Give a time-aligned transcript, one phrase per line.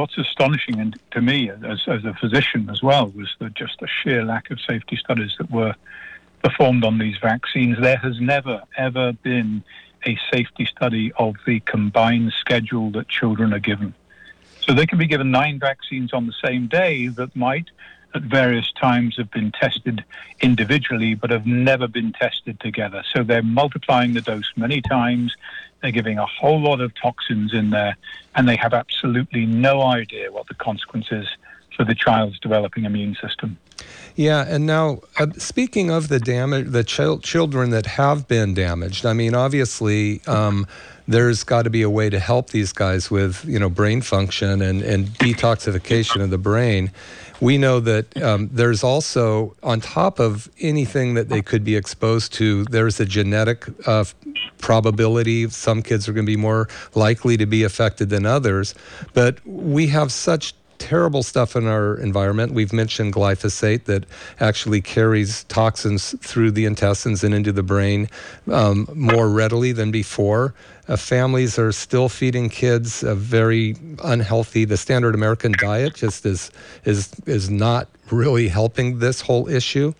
[0.00, 3.86] what's astonishing and to me as, as a physician as well was the, just the
[3.86, 5.74] sheer lack of safety studies that were
[6.42, 7.76] performed on these vaccines.
[7.78, 9.62] There has never, ever been
[10.06, 13.92] a safety study of the combined schedule that children are given.
[14.66, 17.68] So they can be given nine vaccines on the same day that might,
[18.14, 20.04] at various times, have been tested
[20.40, 23.04] individually but have never been tested together.
[23.14, 25.34] So they're multiplying the dose many times.
[25.80, 27.96] They're giving a whole lot of toxins in there,
[28.34, 31.26] and they have absolutely no idea what the consequences
[31.76, 33.58] for the child's developing immune system.
[34.16, 39.06] Yeah, and now uh, speaking of the damage, the ch- children that have been damaged.
[39.06, 40.66] I mean, obviously, um,
[41.08, 44.62] there's got to be a way to help these guys with you know brain function
[44.62, 46.90] and and detoxification of the brain.
[47.40, 52.34] We know that um, there's also on top of anything that they could be exposed
[52.34, 54.04] to, there's a genetic uh,
[54.58, 55.48] probability.
[55.48, 58.74] Some kids are going to be more likely to be affected than others,
[59.14, 62.52] but we have such terrible stuff in our environment.
[62.52, 64.06] We've mentioned glyphosate that
[64.40, 68.08] actually carries toxins through the intestines and into the brain
[68.50, 70.54] um, more readily than before.
[70.88, 74.64] Uh, families are still feeding kids a very unhealthy.
[74.64, 76.50] The standard American diet just is
[76.84, 79.94] is is not really helping this whole issue,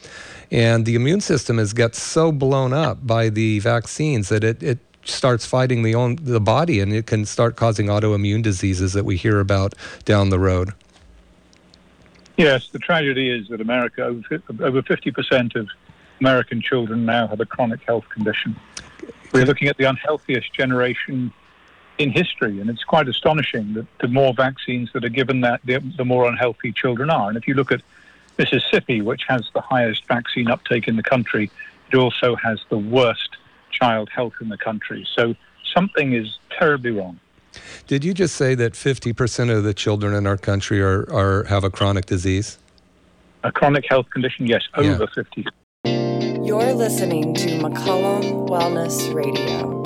[0.51, 4.79] and the immune system has got so blown up by the vaccines that it it
[5.11, 9.17] starts fighting the own the body and it can start causing autoimmune diseases that we
[9.17, 10.73] hear about down the road.
[12.37, 14.03] Yes, the tragedy is that America
[14.61, 15.69] over fifty percent of
[16.21, 18.57] American children now have a chronic health condition.
[19.33, 21.33] We're looking at the unhealthiest generation
[21.99, 25.79] in history, and it's quite astonishing that the more vaccines that are given, that the,
[25.97, 27.29] the more unhealthy children are.
[27.29, 27.83] And if you look at
[28.39, 31.51] Mississippi, which has the highest vaccine uptake in the country,
[31.93, 33.30] it also has the worst
[33.71, 35.07] child health in the country.
[35.17, 35.35] So
[35.75, 37.19] something is terribly wrong.
[37.87, 41.65] Did you just say that 50% of the children in our country are, are have
[41.65, 42.59] a chronic disease?
[43.43, 45.07] A chronic health condition, yes, over yeah.
[45.15, 45.47] 50.
[46.45, 49.80] You're listening to McCollum Wellness Radio.